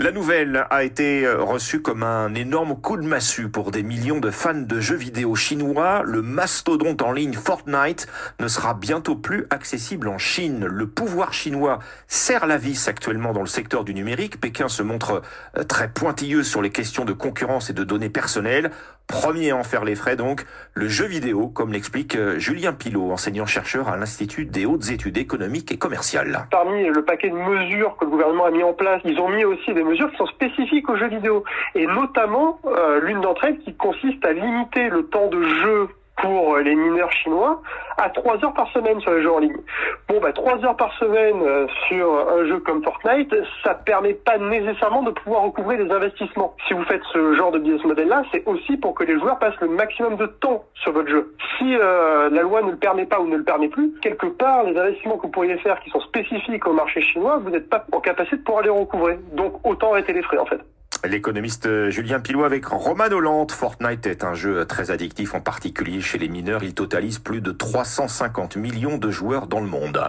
La 0.00 0.12
nouvelle 0.12 0.64
a 0.70 0.84
été 0.84 1.28
reçue 1.28 1.82
comme 1.82 2.04
un 2.04 2.32
énorme 2.36 2.80
coup 2.80 2.96
de 2.96 3.02
massue 3.02 3.48
pour 3.48 3.72
des 3.72 3.82
millions 3.82 4.20
de 4.20 4.30
fans 4.30 4.54
de 4.54 4.78
jeux 4.78 4.94
vidéo 4.94 5.34
chinois. 5.34 6.02
Le 6.04 6.22
mastodonte 6.22 7.02
en 7.02 7.10
ligne 7.10 7.32
Fortnite 7.32 8.06
ne 8.38 8.46
sera 8.46 8.74
bientôt 8.74 9.16
plus 9.16 9.48
accessible 9.50 10.06
en 10.06 10.16
Chine. 10.16 10.66
Le 10.66 10.86
pouvoir 10.86 11.32
chinois 11.32 11.80
serre 12.06 12.46
la 12.46 12.58
vis 12.58 12.86
actuellement 12.86 13.32
dans 13.32 13.40
le 13.40 13.48
secteur 13.48 13.82
du 13.82 13.92
numérique. 13.92 14.40
Pékin 14.40 14.68
se 14.68 14.84
montre 14.84 15.22
euh, 15.56 15.64
très 15.64 15.88
pointilleux 15.88 16.44
sur 16.44 16.62
les 16.62 16.70
questions 16.70 17.04
de 17.04 17.12
concurrence 17.12 17.68
et 17.68 17.72
de 17.72 17.82
données 17.82 18.08
personnelles. 18.08 18.70
Premier 19.08 19.52
à 19.52 19.56
en 19.56 19.64
faire 19.64 19.84
les 19.84 19.94
frais 19.94 20.16
donc, 20.16 20.44
le 20.74 20.86
jeu 20.86 21.06
vidéo, 21.06 21.48
comme 21.48 21.72
l'explique 21.72 22.14
euh, 22.14 22.38
Julien 22.38 22.74
Pilot, 22.74 23.10
enseignant-chercheur 23.10 23.88
à 23.88 23.96
l'Institut 23.96 24.44
des 24.44 24.66
hautes 24.66 24.90
études 24.90 25.16
économiques 25.16 25.72
et 25.72 25.78
commerciales. 25.78 26.46
Parmi 26.50 26.84
le 26.84 27.02
paquet 27.02 27.30
de 27.30 27.34
mesures 27.34 27.96
que 27.96 28.04
le 28.04 28.10
gouvernement 28.10 28.44
a 28.44 28.50
mis 28.50 28.62
en 28.62 28.74
place, 28.74 29.00
ils 29.06 29.18
ont 29.18 29.30
mis 29.30 29.46
aussi 29.46 29.72
des 29.72 29.82
mesures 29.88 30.10
qui 30.10 30.16
sont 30.16 30.26
spécifiques 30.26 30.88
aux 30.88 30.96
jeux 30.96 31.08
vidéo. 31.08 31.44
Et 31.74 31.86
notamment, 31.86 32.60
euh, 32.66 33.00
l'une 33.00 33.20
d'entre 33.20 33.44
elles 33.44 33.58
qui 33.58 33.74
consiste 33.74 34.24
à 34.24 34.32
limiter 34.32 34.88
le 34.88 35.06
temps 35.06 35.28
de 35.28 35.42
jeu 35.42 35.88
pour 36.22 36.58
les 36.58 36.74
mineurs 36.74 37.12
chinois 37.12 37.60
à 37.96 38.10
3 38.10 38.44
heures 38.44 38.54
par 38.54 38.68
semaine 38.72 39.00
sur 39.00 39.12
les 39.12 39.22
jeux 39.22 39.32
en 39.32 39.38
ligne. 39.38 39.56
Bon, 40.08 40.20
bah, 40.20 40.32
3 40.32 40.64
heures 40.64 40.76
par 40.76 40.92
semaine 40.98 41.42
euh, 41.42 41.66
sur 41.88 42.28
un 42.28 42.46
jeu 42.46 42.60
comme 42.60 42.82
Fortnite, 42.82 43.34
ça 43.62 43.74
permet 43.74 44.14
pas 44.14 44.38
nécessairement 44.38 45.02
de 45.02 45.10
pouvoir 45.10 45.42
recouvrir 45.42 45.84
des 45.84 45.90
investissements. 45.90 46.54
Si 46.66 46.74
vous 46.74 46.84
faites 46.84 47.02
ce 47.12 47.34
genre 47.34 47.50
de 47.50 47.58
business 47.58 47.84
model-là, 47.84 48.22
c'est 48.32 48.46
aussi 48.46 48.76
pour 48.76 48.94
que 48.94 49.04
les 49.04 49.18
joueurs 49.18 49.38
passent 49.38 49.60
le 49.60 49.68
maximum 49.68 50.16
de 50.16 50.26
temps 50.26 50.64
sur 50.74 50.92
votre 50.92 51.08
jeu. 51.08 51.34
Si 51.58 51.76
euh, 51.76 52.30
la 52.30 52.42
loi 52.42 52.62
ne 52.62 52.70
le 52.70 52.76
permet 52.76 53.06
pas 53.06 53.20
ou 53.20 53.28
ne 53.28 53.36
le 53.36 53.44
permet 53.44 53.68
plus, 53.68 53.92
quelque 54.00 54.26
part, 54.26 54.64
les 54.64 54.78
investissements 54.78 55.16
que 55.16 55.22
vous 55.22 55.32
pourriez 55.32 55.58
faire 55.58 55.80
qui 55.80 55.90
sont 55.90 56.00
spécifiques 56.00 56.66
au 56.66 56.72
marché 56.72 57.00
chinois, 57.00 57.38
vous 57.38 57.50
n'êtes 57.50 57.68
pas 57.68 57.84
en 57.92 58.00
capacité 58.00 58.36
de 58.36 58.42
pouvoir 58.42 58.62
les 58.62 58.70
recouvrer. 58.70 59.18
Donc, 59.32 59.54
autant 59.66 59.92
arrêter 59.92 60.12
les 60.12 60.22
frais, 60.22 60.38
en 60.38 60.46
fait. 60.46 60.60
L'économiste 61.04 61.90
Julien 61.90 62.18
Pilot 62.18 62.44
avec 62.44 62.66
Roman 62.66 63.04
Hollande. 63.04 63.52
Fortnite 63.52 64.06
est 64.06 64.24
un 64.24 64.34
jeu 64.34 64.64
très 64.64 64.90
addictif, 64.90 65.34
en 65.34 65.40
particulier 65.40 66.00
chez 66.00 66.18
les 66.18 66.28
mineurs. 66.28 66.64
Il 66.64 66.74
totalise 66.74 67.20
plus 67.20 67.40
de 67.40 67.52
350 67.52 68.56
millions 68.56 68.98
de 68.98 69.10
joueurs 69.10 69.46
dans 69.46 69.60
le 69.60 69.66
monde. 69.66 70.00